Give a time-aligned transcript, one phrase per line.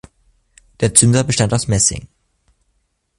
[0.79, 2.07] Der Zünder bestand aus Messing.